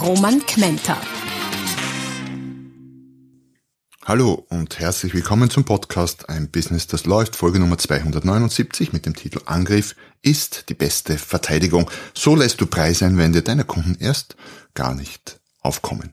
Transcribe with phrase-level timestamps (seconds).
[0.00, 0.96] Roman Kmenter.
[4.04, 9.16] Hallo und herzlich willkommen zum Podcast Ein Business, das läuft, Folge Nummer 279 mit dem
[9.16, 11.90] Titel Angriff ist die beste Verteidigung.
[12.14, 14.36] So lässt du Preiseinwände deiner Kunden erst
[14.74, 16.12] gar nicht aufkommen.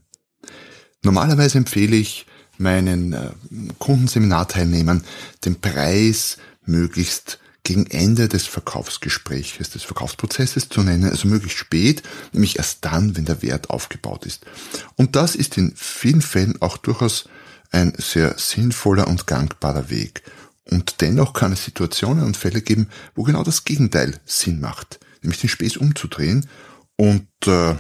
[1.04, 2.26] Normalerweise empfehle ich
[2.58, 3.32] meinen äh,
[3.80, 5.04] Kundenseminarteilnehmern,
[5.44, 12.04] den Preis möglichst gegen Ende des Verkaufsgespräches, des Verkaufsprozesses zu nennen, also möglichst spät,
[12.34, 14.46] nämlich erst dann, wenn der Wert aufgebaut ist.
[14.96, 17.30] Und das ist in vielen Fällen auch durchaus
[17.72, 20.24] ein sehr sinnvoller und gangbarer Weg.
[20.70, 25.42] Und dennoch kann es Situationen und Fälle geben, wo genau das Gegenteil Sinn macht, nämlich
[25.42, 26.48] den Spieß umzudrehen
[26.98, 27.76] und äh,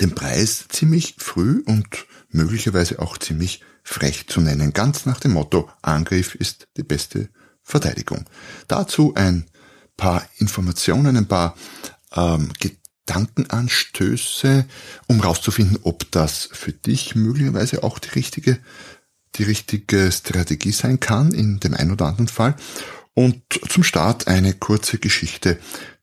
[0.00, 5.70] den Preis ziemlich früh und möglicherweise auch ziemlich frech zu nennen, ganz nach dem Motto
[5.82, 7.28] Angriff ist die beste
[7.64, 8.24] Verteidigung.
[8.68, 9.46] Dazu ein
[9.96, 11.56] paar Informationen, ein paar
[12.14, 12.50] ähm,
[13.06, 14.66] Gedankenanstöße,
[15.08, 18.58] um herauszufinden, ob das für dich möglicherweise auch die richtige,
[19.36, 22.54] die richtige Strategie sein kann in dem einen oder anderen Fall.
[23.14, 25.58] Und zum Start eine kurze Geschichte,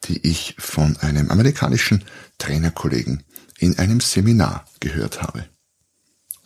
[0.05, 2.03] die ich von einem amerikanischen
[2.37, 3.23] Trainerkollegen
[3.59, 5.45] in einem Seminar gehört habe.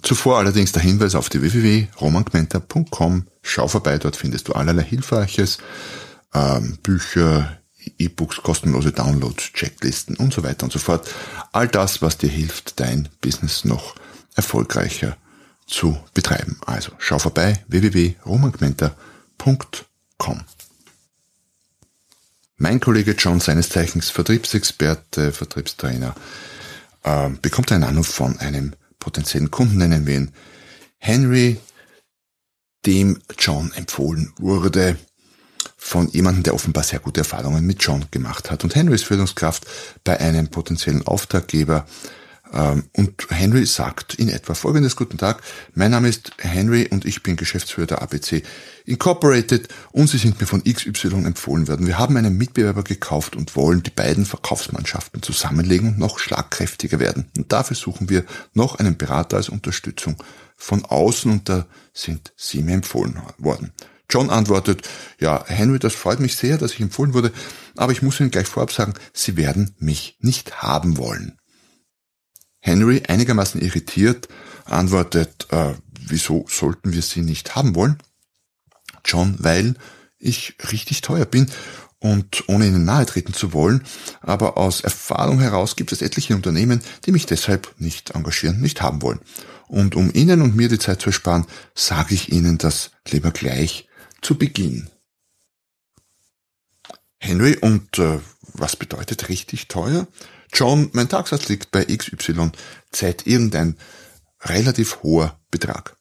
[0.01, 3.27] Zuvor allerdings der Hinweis auf die www.romangmenta.com.
[3.47, 5.59] Schau vorbei, dort findest du allerlei Hilfreiches,
[6.33, 7.59] ähm, Bücher,
[7.99, 11.07] E-Books, kostenlose Downloads, Checklisten und so weiter und so fort.
[11.51, 13.93] All das, was dir hilft, dein Business noch
[14.33, 15.15] erfolgreicher
[15.67, 16.57] zu betreiben.
[16.65, 20.41] Also schau vorbei www.romangmenta.com.
[22.57, 26.15] Mein Kollege John, seines Zeichens Vertriebsexperte, Vertriebstrainer,
[27.03, 30.31] äh, bekommt einen Anruf von einem potenziellen Kunden, nennen wir ihn
[30.97, 31.61] Henry,
[32.85, 34.97] dem John empfohlen wurde,
[35.77, 38.63] von jemandem, der offenbar sehr gute Erfahrungen mit John gemacht hat.
[38.63, 39.65] Und Henry ist Führungskraft
[40.03, 41.85] bei einem potenziellen Auftraggeber.
[42.53, 45.43] Ähm, und Henry sagt in etwa folgendes, guten Tag,
[45.73, 48.43] mein Name ist Henry und ich bin Geschäftsführer der ABC
[48.85, 51.87] Incorporated und Sie sind mir von XY empfohlen worden.
[51.87, 57.25] Wir haben einen Mitbewerber gekauft und wollen die beiden Verkaufsmannschaften zusammenlegen und noch schlagkräftiger werden.
[57.37, 60.17] Und dafür suchen wir noch einen Berater als Unterstützung
[60.55, 63.73] von außen und da sind Sie mir empfohlen worden.
[64.09, 64.87] John antwortet,
[65.19, 67.31] ja, Henry, das freut mich sehr, dass ich empfohlen wurde,
[67.75, 71.37] aber ich muss Ihnen gleich vorab sagen, Sie werden mich nicht haben wollen.
[72.59, 74.27] Henry, einigermaßen irritiert,
[74.65, 77.97] antwortet, äh, wieso sollten wir Sie nicht haben wollen?
[79.03, 79.75] John, weil
[80.17, 81.51] ich richtig teuer bin
[82.05, 83.83] und ohne Ihnen nahe treten zu wollen,
[84.21, 89.01] aber aus Erfahrung heraus gibt es etliche Unternehmen, die mich deshalb nicht engagieren, nicht haben
[89.01, 89.19] wollen.
[89.67, 93.87] Und um Ihnen und mir die Zeit zu ersparen, sage ich Ihnen das lieber gleich
[94.21, 94.89] zu Beginn.
[97.17, 98.19] Henry, und äh,
[98.53, 100.07] was bedeutet richtig teuer?
[100.53, 102.51] John, mein Tagsatz liegt bei XY,
[102.91, 103.77] Zeit irgendein
[104.41, 105.97] relativ hoher Betrag.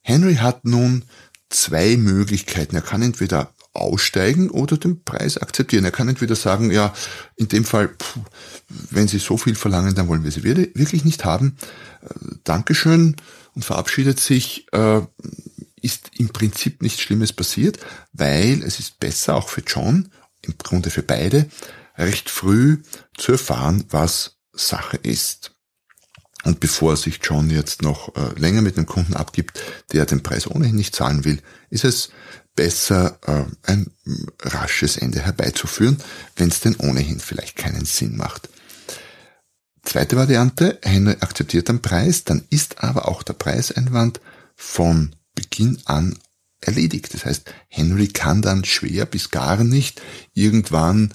[0.00, 1.04] Henry hat nun
[1.50, 2.74] zwei Möglichkeiten.
[2.74, 5.84] Er kann entweder aussteigen oder den Preis akzeptieren.
[5.84, 6.92] Er kann entweder sagen, ja,
[7.36, 8.18] in dem Fall, pff,
[8.90, 11.56] wenn Sie so viel verlangen, dann wollen wir Sie wirklich nicht haben.
[12.02, 12.08] Äh,
[12.44, 13.16] Dankeschön
[13.54, 14.66] und verabschiedet sich.
[14.72, 15.02] Äh,
[15.82, 17.78] ist im Prinzip nichts Schlimmes passiert,
[18.12, 20.10] weil es ist besser auch für John,
[20.42, 21.48] im Grunde für beide,
[21.96, 22.82] recht früh
[23.16, 25.52] zu erfahren, was Sache ist.
[26.44, 29.60] Und bevor sich John jetzt noch äh, länger mit einem Kunden abgibt,
[29.92, 32.10] der den Preis ohnehin nicht zahlen will, ist es
[32.56, 33.90] besser, äh, ein
[34.42, 35.98] rasches Ende herbeizuführen,
[36.36, 38.48] wenn es denn ohnehin vielleicht keinen Sinn macht.
[39.82, 44.20] Zweite Variante, Henry akzeptiert den Preis, dann ist aber auch der Preiseinwand
[44.56, 46.18] von Beginn an
[46.60, 47.14] erledigt.
[47.14, 50.02] Das heißt, Henry kann dann schwer bis gar nicht
[50.34, 51.12] irgendwann,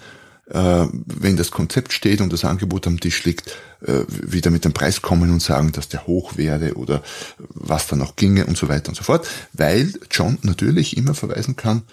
[0.53, 4.74] äh, wenn das Konzept steht und das Angebot am Tisch liegt, äh, wieder mit dem
[4.74, 7.03] Preis kommen und sagen, dass der hoch wäre oder
[7.38, 11.56] was da noch ginge und so weiter und so fort, weil John natürlich immer verweisen
[11.56, 11.83] kann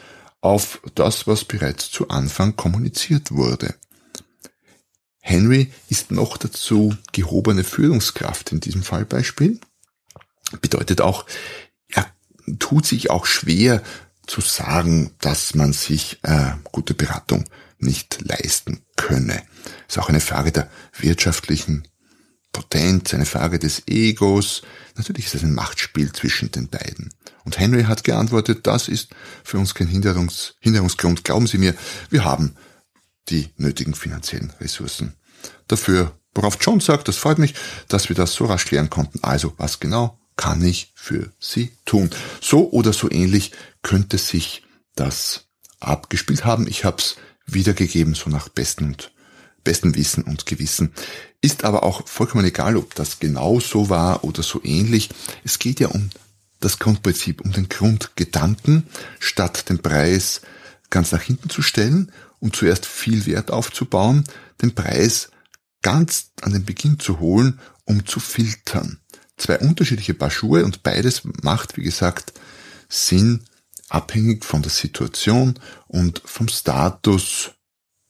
[0.41, 3.75] auf das, was bereits zu Anfang kommuniziert wurde.
[5.21, 9.61] Henry ist noch dazu gehobene Führungskraft in diesem Fallbeispiel.
[10.61, 11.27] Bedeutet auch,
[12.59, 13.83] tut sich auch schwer
[14.27, 17.45] zu sagen, dass man sich äh, gute Beratung
[17.79, 19.43] nicht leisten könne.
[19.89, 21.87] Ist auch eine Frage der wirtschaftlichen
[22.53, 24.63] Potenz, eine Frage des Egos.
[24.97, 27.15] Natürlich ist es ein Machtspiel zwischen den beiden.
[27.45, 29.11] Und Henry hat geantwortet, das ist
[29.45, 31.25] für uns kein Hinderungs Hinderungsgrund.
[31.25, 31.75] Glauben Sie mir,
[32.11, 32.57] wir haben
[33.29, 35.15] die nötigen finanziellen Ressourcen
[35.67, 36.19] dafür.
[36.35, 37.55] Worauf John sagt, das freut mich,
[37.89, 39.21] dass wir das so rasch klären konnten.
[39.23, 42.11] Also, was genau kann ich für Sie tun?
[42.41, 43.53] So oder so ähnlich
[43.83, 44.63] könnte sich
[44.95, 45.47] das
[45.81, 46.67] abgespielt haben.
[46.67, 47.17] Ich habe es
[47.49, 49.13] wiedergegeben, so nach bestem und
[49.65, 50.93] bestem Wissen und Gewissen.
[51.41, 55.11] Ist aber auch vollkommen egal, ob das genau so war oder so ähnlich.
[55.45, 56.11] Es geht ja um
[56.61, 58.89] das Grundprinzip, um den Grundgedanken,
[59.21, 60.41] statt den Preis
[60.91, 62.11] ganz nach hinten zu stellen
[62.41, 64.25] und zuerst viel Wert aufzubauen,
[64.63, 65.31] den Preis
[65.83, 69.01] ganz an den Beginn zu holen, um zu filtern.
[69.37, 72.33] Zwei unterschiedliche Paar Schuhe und beides macht, wie gesagt,
[72.89, 73.45] Sinn,
[73.89, 77.51] abhängig von der Situation und vom Status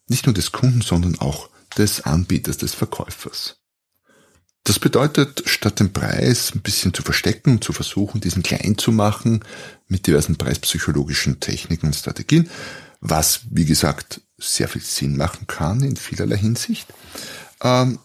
[0.09, 3.57] nicht nur des Kunden, sondern auch des Anbieters, des Verkäufers.
[4.65, 8.93] Das bedeutet, statt den Preis ein bisschen zu verstecken und zu versuchen, diesen klein zu
[8.93, 9.45] machen
[9.87, 12.51] mit diversen preispsychologischen Techniken und Strategien,
[13.01, 16.93] was, wie gesagt, sehr viel Sinn machen kann in vielerlei Hinsicht,
[17.63, 17.99] ähm,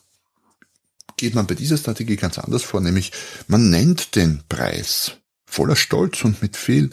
[1.18, 3.12] geht man bei dieser Strategie ganz anders vor, nämlich
[3.48, 5.14] man nennt den Preis
[5.46, 6.92] voller Stolz und mit viel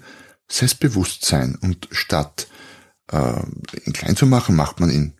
[0.50, 2.48] Selbstbewusstsein und statt
[3.10, 3.42] äh,
[3.86, 5.14] ihn klein zu machen, macht man ihn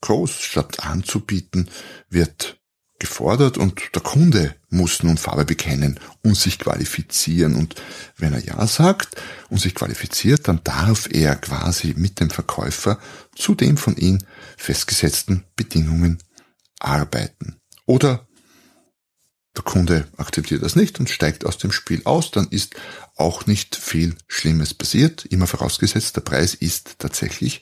[0.00, 1.70] groß, statt anzubieten,
[2.10, 2.58] wird
[2.98, 7.56] gefordert und der Kunde muss nun Farbe bekennen und sich qualifizieren.
[7.56, 7.74] Und
[8.16, 12.98] wenn er Ja sagt und sich qualifiziert, dann darf er quasi mit dem Verkäufer
[13.34, 14.18] zu den von ihm
[14.56, 16.18] festgesetzten Bedingungen
[16.78, 17.56] arbeiten.
[17.86, 18.28] Oder
[19.56, 22.74] der Kunde akzeptiert das nicht und steigt aus dem Spiel aus, dann ist
[23.16, 27.60] auch nicht viel Schlimmes passiert, immer vorausgesetzt, der Preis ist tatsächlich,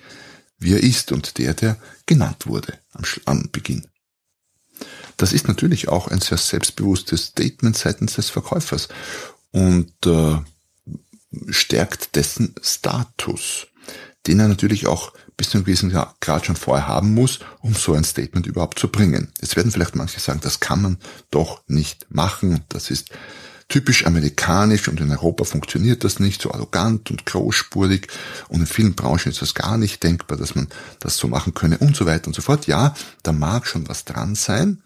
[0.58, 1.76] wie er ist und der, der
[2.06, 3.86] genannt wurde am, am Beginn.
[5.16, 8.88] Das ist natürlich auch ein sehr selbstbewusstes Statement seitens des Verkäufers
[9.50, 10.38] und äh,
[11.50, 13.66] stärkt dessen Status,
[14.26, 15.90] den er natürlich auch bis zu einem gewissen
[16.20, 19.32] Grad schon vorher haben muss, um so ein Statement überhaupt zu bringen.
[19.40, 20.98] Jetzt werden vielleicht manche sagen, das kann man
[21.30, 22.64] doch nicht machen.
[22.68, 23.10] Das ist
[23.68, 28.08] typisch amerikanisch und in Europa funktioniert das nicht so arrogant und großspurig
[28.48, 30.68] und in vielen Branchen ist das gar nicht denkbar, dass man
[30.98, 32.66] das so machen könne und so weiter und so fort.
[32.66, 34.82] Ja, da mag schon was dran sein.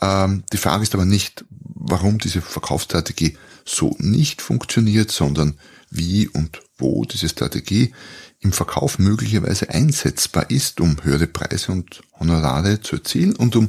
[0.00, 3.36] Ähm, die Frage ist aber nicht, warum diese Verkaufsstrategie
[3.68, 5.58] so nicht funktioniert, sondern
[5.90, 7.92] wie und wo diese Strategie
[8.40, 13.68] im Verkauf möglicherweise einsetzbar ist, um höhere Preise und Honorare zu erzielen und um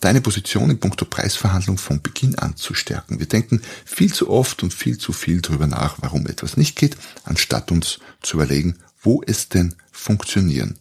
[0.00, 3.20] deine Position in puncto Preisverhandlung von Beginn an zu stärken.
[3.20, 6.96] Wir denken viel zu oft und viel zu viel darüber nach, warum etwas nicht geht,
[7.24, 10.78] anstatt uns zu überlegen, wo es denn funktionieren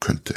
[0.00, 0.34] könnte.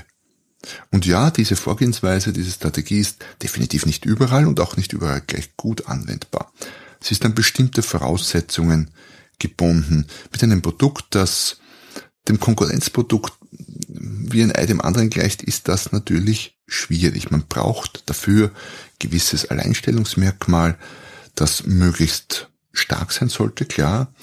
[0.91, 5.55] Und ja, diese Vorgehensweise, diese Strategie ist definitiv nicht überall und auch nicht überall gleich
[5.55, 6.51] gut anwendbar.
[6.99, 8.91] Sie ist an bestimmte Voraussetzungen
[9.39, 11.57] gebunden mit einem Produkt, das
[12.27, 13.33] dem Konkurrenzprodukt
[13.89, 17.31] wie ein Ei dem anderen gleicht, ist das natürlich schwierig.
[17.31, 18.51] Man braucht dafür
[18.99, 20.77] gewisses Alleinstellungsmerkmal,
[21.35, 24.13] das möglichst stark sein sollte, klar.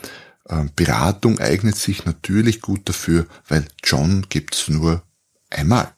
[0.49, 5.03] Ähm, Beratung eignet sich natürlich gut dafür, weil John gibt's nur
[5.51, 5.95] einmal.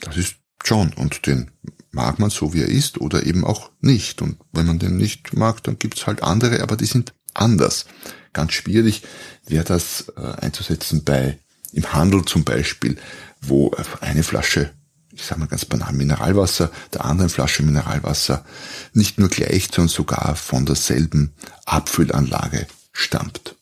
[0.00, 1.50] Das ist John und den
[1.92, 4.22] mag man so wie er ist oder eben auch nicht.
[4.22, 7.86] Und wenn man den nicht mag, dann gibt's halt andere, aber die sind anders.
[8.32, 9.02] Ganz schwierig
[9.46, 11.38] wäre das äh, einzusetzen bei
[11.72, 12.96] im Handel zum Beispiel,
[13.40, 14.72] wo eine Flasche,
[15.12, 18.44] ich sage mal ganz banal, Mineralwasser, der anderen Flasche Mineralwasser
[18.92, 21.32] nicht nur gleich, sondern sogar von derselben
[21.66, 23.56] Abfüllanlage stammt.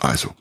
[0.00, 0.34] Also,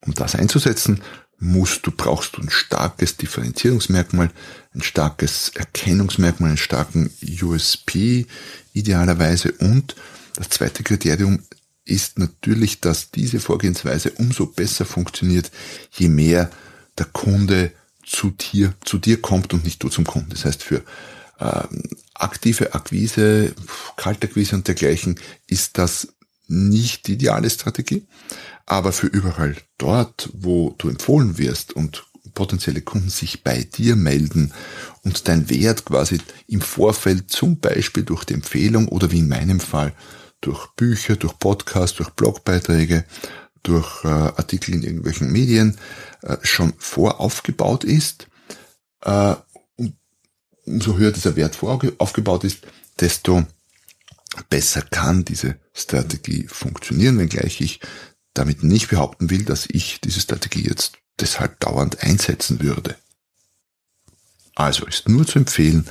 [0.00, 1.02] um das einzusetzen,
[1.38, 4.30] musst du, brauchst du ein starkes Differenzierungsmerkmal,
[4.74, 7.10] ein starkes Erkennungsmerkmal, einen starken
[7.42, 8.26] USP
[8.72, 9.94] idealerweise und
[10.34, 11.42] das zweite Kriterium
[11.84, 15.50] ist natürlich, dass diese Vorgehensweise umso besser funktioniert,
[15.92, 16.50] je mehr
[16.98, 17.72] der Kunde
[18.04, 20.30] zu dir, zu dir kommt und nicht du zum Kunden.
[20.30, 20.82] Das heißt, für
[21.40, 21.82] ähm,
[22.14, 23.54] aktive Akquise,
[23.96, 26.08] Kaltakquise und dergleichen ist das
[26.48, 28.06] nicht die ideale Strategie.
[28.66, 34.52] Aber für überall dort, wo du empfohlen wirst und potenzielle Kunden sich bei dir melden
[35.02, 39.60] und dein Wert quasi im Vorfeld zum Beispiel durch die Empfehlung oder wie in meinem
[39.60, 39.92] Fall
[40.40, 43.04] durch Bücher, durch Podcasts, durch Blogbeiträge,
[43.62, 45.78] durch äh, Artikel in irgendwelchen Medien
[46.22, 48.28] äh, schon voraufgebaut ist.
[49.02, 49.34] Äh,
[50.64, 52.58] umso höher dieser Wert voraufgebaut ist,
[53.00, 53.46] desto
[54.48, 57.80] besser kann diese Strategie funktionieren, wenngleich ich
[58.34, 62.96] damit nicht behaupten will, dass ich diese Strategie jetzt deshalb dauernd einsetzen würde.
[64.54, 65.86] Also ist nur zu empfehlen,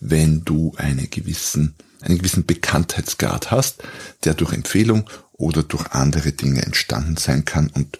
[0.00, 3.82] wenn du eine gewissen, einen gewissen Bekanntheitsgrad hast,
[4.24, 7.98] der durch Empfehlung oder durch andere Dinge entstanden sein kann und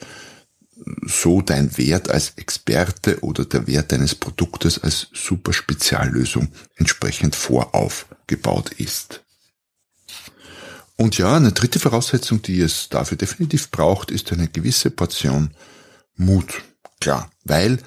[1.07, 8.73] so dein Wert als Experte oder der Wert deines Produktes als super Speziallösung entsprechend voraufgebaut
[8.73, 9.23] ist.
[11.02, 15.50] Und ja, eine dritte Voraussetzung, die es dafür definitiv braucht, ist eine gewisse Portion
[16.14, 16.62] Mut.
[17.00, 17.80] Klar, weil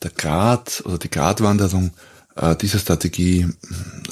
[0.00, 1.90] der Grad oder die Gratwanderung
[2.36, 3.48] äh, dieser Strategie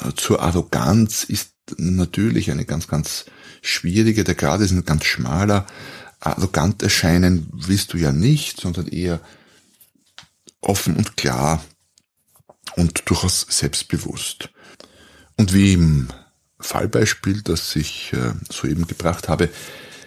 [0.05, 3.23] äh, zur Arroganz ist natürlich eine ganz, ganz
[3.61, 4.25] schwierige.
[4.25, 5.65] Der Grad ist ein ganz schmaler.
[6.19, 9.21] Arrogant erscheinen willst du ja nicht, sondern eher
[10.59, 11.63] offen und klar
[12.75, 14.49] und durchaus selbstbewusst.
[15.37, 16.09] Und wie im
[16.61, 19.49] Fallbeispiel, das ich äh, soeben gebracht habe,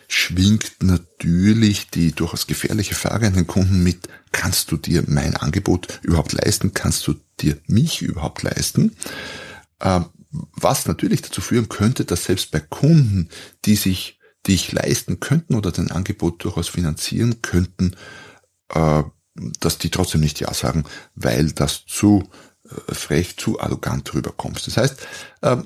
[0.09, 6.01] schwingt natürlich die durchaus gefährliche Frage an den Kunden mit, kannst du dir mein Angebot
[6.03, 6.75] überhaupt leisten?
[6.75, 8.97] Kannst du dir mich überhaupt leisten?
[9.81, 13.29] Äh, was natürlich dazu führen könnte, dass selbst bei Kunden,
[13.65, 17.95] die sich dich leisten könnten oder dein Angebot durchaus finanzieren könnten,
[18.71, 19.03] äh,
[19.61, 20.85] dass die trotzdem nicht Ja sagen,
[21.15, 22.29] weil das zu
[22.89, 24.67] frech, zu arrogant rüberkommst.
[24.67, 24.97] Das heißt,
[25.43, 25.57] äh,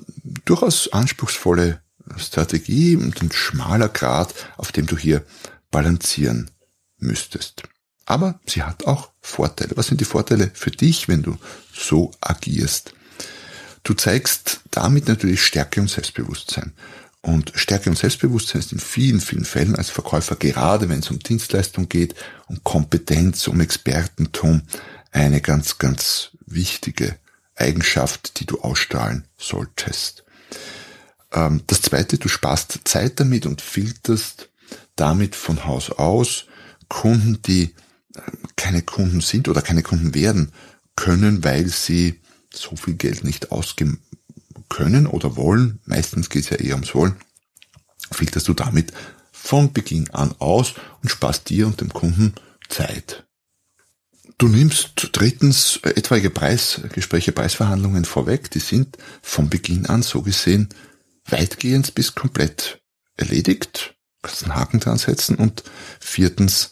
[0.45, 1.81] durchaus anspruchsvolle
[2.17, 5.23] Strategie und ein schmaler Grad, auf dem du hier
[5.71, 6.49] balancieren
[6.97, 7.63] müsstest.
[8.05, 9.77] Aber sie hat auch Vorteile.
[9.77, 11.37] Was sind die Vorteile für dich, wenn du
[11.71, 12.93] so agierst?
[13.83, 16.73] Du zeigst damit natürlich Stärke und Selbstbewusstsein.
[17.21, 21.19] Und Stärke und Selbstbewusstsein ist in vielen, vielen Fällen als Verkäufer, gerade wenn es um
[21.19, 22.15] Dienstleistung geht,
[22.47, 24.63] um Kompetenz, um Expertentum,
[25.11, 27.17] eine ganz, ganz wichtige
[27.55, 30.23] Eigenschaft, die du ausstrahlen solltest.
[31.31, 34.49] Ähm, das zweite, du sparst Zeit damit und filterst
[34.95, 36.45] damit von Haus aus
[36.87, 37.75] Kunden, die
[38.15, 38.21] äh,
[38.55, 40.51] keine Kunden sind oder keine Kunden werden
[40.95, 42.19] können, weil sie
[42.53, 44.01] so viel Geld nicht ausgeben
[44.69, 45.79] können oder wollen.
[45.85, 47.15] Meistens geht es ja eher ums Wollen.
[48.11, 48.91] Filterst du damit
[49.31, 52.33] von Beginn an aus und sparst dir und dem Kunden
[52.69, 53.25] Zeit.
[54.37, 58.51] Du nimmst drittens etwaige Preisgespräche, Preisverhandlungen vorweg.
[58.51, 60.69] Die sind von Beginn an so gesehen
[61.27, 62.81] weitgehend bis komplett
[63.15, 63.95] erledigt.
[64.21, 65.35] Kannst einen Haken dran setzen.
[65.35, 65.63] Und
[65.99, 66.71] viertens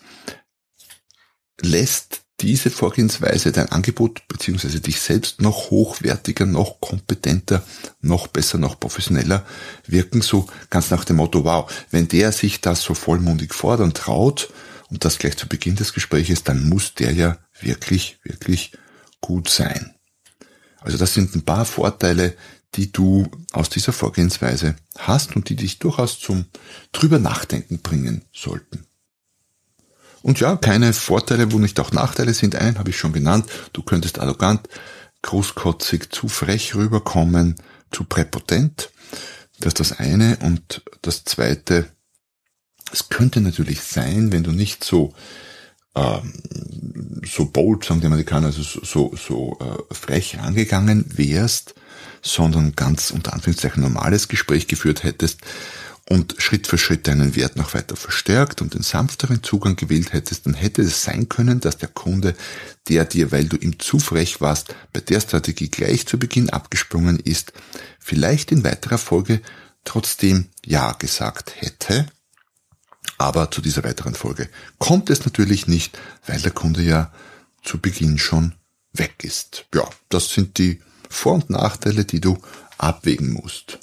[1.61, 7.63] lässt diese Vorgehensweise dein Angebot beziehungsweise dich selbst noch hochwertiger, noch kompetenter,
[7.99, 9.45] noch besser, noch professioneller
[9.87, 14.53] wirken, so ganz nach dem Motto, wow, wenn der sich das so vollmundig fordern traut
[14.89, 18.73] und das gleich zu Beginn des Gespräches, dann muss der ja wirklich, wirklich
[19.21, 19.95] gut sein.
[20.81, 22.35] Also das sind ein paar Vorteile,
[22.75, 26.45] die du aus dieser Vorgehensweise hast und die dich durchaus zum
[26.91, 28.85] drüber nachdenken bringen sollten.
[30.21, 32.55] Und ja, keine Vorteile, wo nicht auch Nachteile sind.
[32.55, 33.49] Einen habe ich schon genannt.
[33.73, 34.67] Du könntest arrogant,
[35.21, 37.55] großkotzig, zu frech rüberkommen,
[37.91, 38.91] zu präpotent.
[39.59, 40.37] Das ist das eine.
[40.41, 41.87] Und das zweite,
[42.91, 45.13] es könnte natürlich sein, wenn du nicht so
[45.97, 46.33] ähm,
[47.25, 51.73] so bold, sagen die Amerikaner, also so, so, äh, frech angegangen wärst,
[52.21, 55.41] sondern ganz unter Anführungszeichen normales Gespräch geführt hättest
[56.09, 60.45] und Schritt für Schritt deinen Wert noch weiter verstärkt und den sanfteren Zugang gewählt hättest,
[60.45, 62.35] dann hätte es sein können, dass der Kunde,
[62.87, 67.19] der dir, weil du ihm zu frech warst, bei der Strategie gleich zu Beginn abgesprungen
[67.19, 67.53] ist,
[67.99, 69.41] vielleicht in weiterer Folge
[69.83, 72.05] trotzdem Ja gesagt hätte
[73.17, 77.11] aber zu dieser weiteren Folge kommt es natürlich nicht, weil der Kunde ja
[77.63, 78.53] zu Beginn schon
[78.93, 79.65] weg ist.
[79.73, 82.37] Ja, das sind die Vor- und Nachteile, die du
[82.77, 83.79] abwägen musst.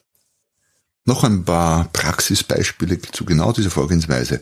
[1.05, 4.41] Noch ein paar Praxisbeispiele zu genau dieser Vorgehensweise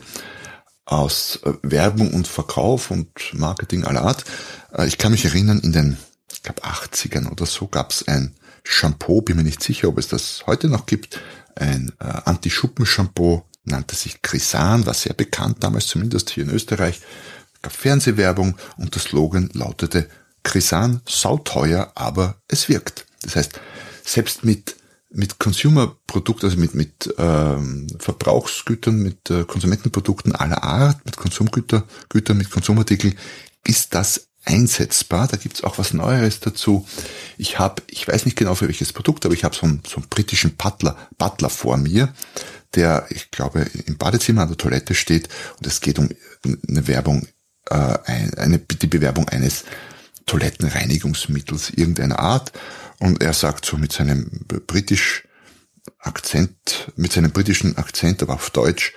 [0.85, 4.23] aus äh, Werbung und Verkauf und Marketing aller Art.
[4.73, 5.97] Äh, ich kann mich erinnern, in den,
[6.31, 10.07] ich glaube, 80ern oder so gab es ein Shampoo, bin mir nicht sicher, ob es
[10.07, 11.19] das heute noch gibt,
[11.55, 17.01] ein äh, Anti-Schuppen-Shampoo nannte sich Krisan, war sehr bekannt damals, zumindest hier in Österreich,
[17.61, 20.09] gab Fernsehwerbung und der Slogan lautete
[20.43, 23.05] Krisan sauteuer, aber es wirkt.
[23.21, 23.59] Das heißt,
[24.03, 24.75] selbst mit
[25.15, 32.37] mit Consumer-Produkt, also mit, mit ähm, Verbrauchsgütern, mit äh, Konsumentenprodukten aller Art, mit Konsumgütern, Gütern,
[32.37, 33.15] mit Konsumartikeln,
[33.63, 35.27] ist das einsetzbar.
[35.27, 36.85] Da gibt's auch was Neueres dazu.
[37.37, 39.97] Ich habe, ich weiß nicht genau für welches Produkt, aber ich habe so einen, so
[39.97, 42.13] einen britischen Butler, Butler vor mir,
[42.75, 46.09] der, ich glaube, im Badezimmer an der Toilette steht und es geht um
[46.67, 47.27] eine Werbung,
[47.69, 47.97] äh,
[48.35, 49.63] eine, die Bewerbung eines
[50.25, 52.51] Toilettenreinigungsmittels irgendeiner Art
[52.99, 55.27] und er sagt so mit seinem britisch
[55.99, 58.93] Akzent, mit seinem britischen Akzent, aber auf Deutsch,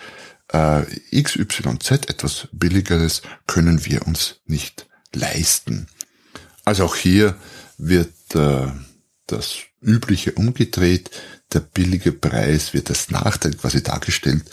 [0.53, 5.87] äh, XYZ, etwas billigeres, können wir uns nicht leisten.
[6.65, 7.37] Also auch hier
[7.79, 8.67] wird äh,
[9.27, 11.11] das Übliche umgedreht.
[11.53, 14.45] Der billige Preis wird als Nachteil quasi dargestellt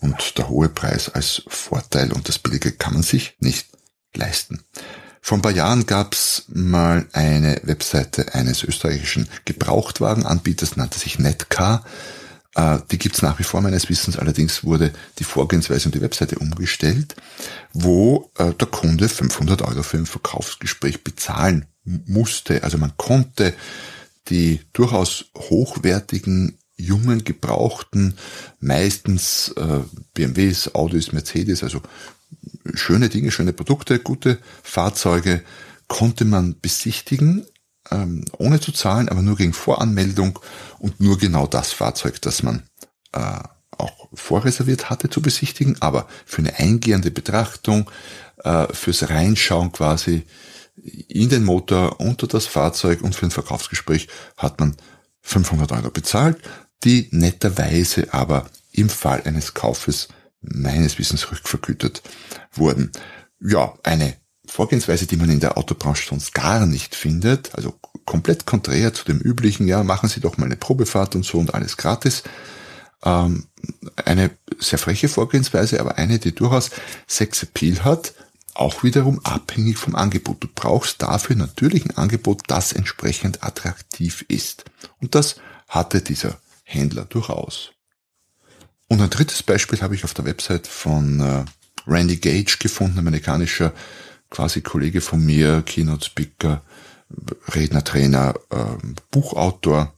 [0.00, 3.68] und der hohe Preis als Vorteil und das Billige kann man sich nicht
[4.14, 4.62] leisten.
[5.20, 11.84] Vor ein paar Jahren gab es mal eine Webseite eines österreichischen Gebrauchtwagenanbieters, nannte sich Netcar.
[12.54, 16.38] Äh, die gibt's nach wie vor meines Wissens, allerdings wurde die Vorgehensweise und die Webseite
[16.38, 17.14] umgestellt,
[17.72, 22.62] wo äh, der Kunde 500 Euro für ein Verkaufsgespräch bezahlen musste.
[22.64, 23.54] Also man konnte
[24.28, 28.14] die durchaus hochwertigen jungen, gebrauchten,
[28.60, 29.80] meistens äh,
[30.14, 31.82] BMWs, Audis, Mercedes, also
[32.74, 35.42] schöne Dinge, schöne Produkte, gute Fahrzeuge
[35.88, 37.46] konnte man besichtigen,
[37.90, 40.38] ähm, ohne zu zahlen, aber nur gegen Voranmeldung
[40.78, 42.62] und nur genau das Fahrzeug, das man
[43.12, 43.40] äh,
[43.76, 47.90] auch vorreserviert hatte zu besichtigen, aber für eine eingehende Betrachtung,
[48.44, 50.24] äh, fürs Reinschauen quasi
[50.76, 54.76] in den Motor, unter das Fahrzeug und für ein Verkaufsgespräch hat man
[55.22, 56.38] 500 Euro bezahlt,
[56.84, 60.08] die netterweise aber im Fall eines Kaufes
[60.40, 62.02] meines Wissens rückvergütet
[62.52, 62.92] wurden.
[63.40, 64.16] Ja, eine
[64.48, 67.74] Vorgehensweise, die man in der Autobranche sonst gar nicht findet, also
[68.04, 71.54] komplett konträr zu dem üblichen, ja, machen Sie doch mal eine Probefahrt und so und
[71.54, 72.22] alles gratis.
[73.04, 73.46] Ähm,
[74.04, 76.70] eine sehr freche Vorgehensweise, aber eine, die durchaus
[77.06, 78.14] Sexappeal hat,
[78.54, 80.42] auch wiederum abhängig vom Angebot.
[80.42, 84.64] Du brauchst dafür natürlich ein Angebot, das entsprechend attraktiv ist.
[85.00, 85.36] Und das
[85.68, 87.70] hatte dieser Händler durchaus.
[88.88, 91.44] Und ein drittes Beispiel habe ich auf der Website von äh,
[91.86, 93.72] Randy Gage gefunden, amerikanischer
[94.30, 96.62] quasi Kollege von mir, Keynote Speaker,
[97.54, 98.76] Redner, Trainer, äh,
[99.10, 99.94] Buchautor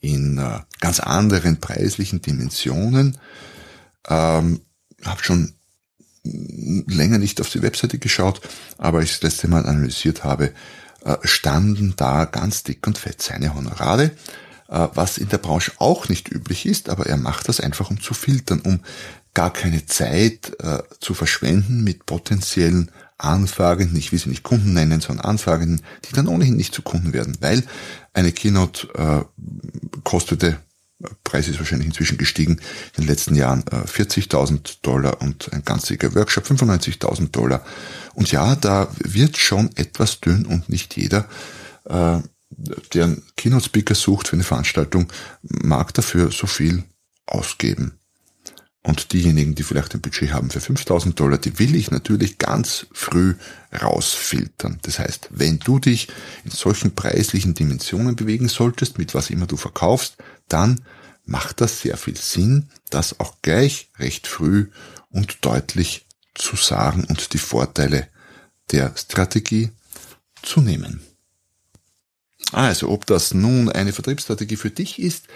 [0.00, 3.18] in äh, ganz anderen preislichen Dimensionen.
[4.08, 4.60] Ähm,
[5.04, 5.54] habe schon
[6.24, 8.40] länger nicht auf die Webseite geschaut,
[8.78, 10.52] aber ich das letzte Mal analysiert habe,
[11.04, 14.10] äh, standen da ganz dick und fett seine Honorare,
[14.66, 18.14] was in der Branche auch nicht üblich ist, aber er macht das einfach, um zu
[18.14, 18.80] filtern, um
[19.34, 25.00] gar keine Zeit äh, zu verschwenden mit potenziellen Anfragenden, ich will sie nicht Kunden nennen,
[25.00, 27.62] sondern Anfragenden, die dann ohnehin nicht zu Kunden werden, weil
[28.12, 29.24] eine Keynote äh,
[30.02, 30.58] kostete
[31.22, 32.52] Preis ist wahrscheinlich inzwischen gestiegen,
[32.96, 37.64] in den letzten Jahren 40.000 äh, Dollar und ein ganziger Workshop 95.000 Dollar.
[38.14, 41.26] Und ja, da wird schon etwas dünn und nicht jeder,
[41.86, 42.18] äh,
[42.56, 45.12] der einen Keynote-Speaker sucht für eine Veranstaltung,
[45.42, 46.84] mag dafür so viel
[47.26, 47.98] ausgeben.
[48.86, 52.86] Und diejenigen, die vielleicht ein Budget haben für 5000 Dollar, die will ich natürlich ganz
[52.92, 53.34] früh
[53.72, 54.78] rausfiltern.
[54.82, 56.08] Das heißt, wenn du dich
[56.44, 60.84] in solchen preislichen Dimensionen bewegen solltest, mit was immer du verkaufst, dann
[61.24, 64.68] macht das sehr viel Sinn, das auch gleich recht früh
[65.08, 68.08] und deutlich zu sagen und die Vorteile
[68.70, 69.70] der Strategie
[70.42, 71.00] zu nehmen.
[72.52, 75.26] Also, ob das nun eine Vertriebsstrategie für dich ist,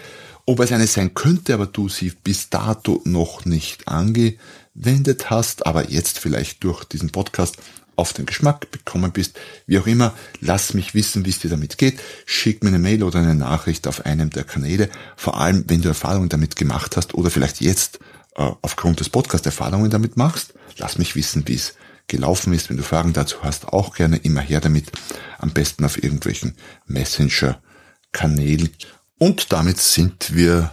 [0.47, 5.91] ob es eine sein könnte, aber du sie bis dato noch nicht angewendet hast, aber
[5.91, 7.59] jetzt vielleicht durch diesen Podcast
[7.97, 11.79] auf den Geschmack bekommen bist, wie auch immer, lass mich wissen, wie es dir damit
[11.79, 11.99] geht.
[12.27, 15.89] Schick mir eine Mail oder eine Nachricht auf einem der Kanäle, vor allem wenn du
[15.89, 17.99] Erfahrungen damit gemacht hast oder vielleicht jetzt
[18.37, 20.55] äh, aufgrund des Podcasts Erfahrungen damit machst.
[20.77, 21.75] Lass mich wissen, wie es
[22.09, 22.71] gelaufen ist.
[22.71, 24.91] Wenn du Fragen dazu hast, auch gerne immer her damit.
[25.39, 26.55] Am besten auf irgendwelchen
[26.87, 28.71] Messenger-Kanälen
[29.19, 30.73] und damit sind wir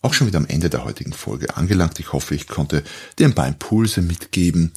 [0.00, 2.00] auch schon wieder am Ende der heutigen Folge angelangt.
[2.00, 2.82] Ich hoffe, ich konnte
[3.18, 4.72] dir ein paar Impulse mitgeben.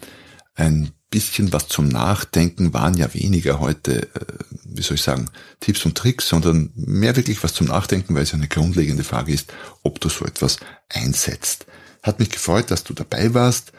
[0.56, 4.26] Ein bisschen was zum Nachdenken waren ja weniger heute, äh,
[4.66, 5.30] wie soll ich sagen,
[5.60, 9.52] Tipps und Tricks, sondern mehr wirklich was zum Nachdenken, weil es eine grundlegende Frage ist,
[9.84, 10.58] ob du so etwas
[10.90, 11.66] einsetzt.
[12.04, 13.72] Hat mich gefreut, dass du dabei warst.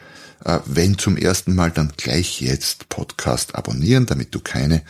[0.43, 4.83] Äh, wenn zum ersten Mal, dann gleich jetzt Podcast abonnieren, damit du keine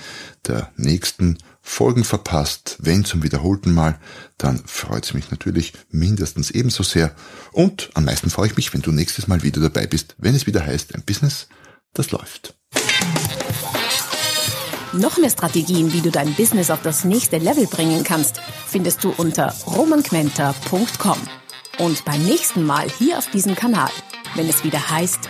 [0.48, 2.78] der nächsten Folgen verpasst.
[2.80, 4.00] Wenn zum wiederholten Mal,
[4.38, 7.14] dann freut es mich natürlich mindestens ebenso sehr.
[7.52, 10.48] Und am meisten freue ich mich, wenn du nächstes Mal wieder dabei bist, wenn es
[10.48, 11.48] wieder heißt, ein Business,
[11.94, 12.56] das läuft.
[14.94, 19.14] Noch mehr Strategien, wie du dein Business auf das nächste Level bringen kannst, findest du
[19.18, 21.18] unter romanquenter.com.
[21.80, 23.90] Und beim nächsten Mal hier auf diesem Kanal,
[24.36, 25.30] wenn es wieder heißt,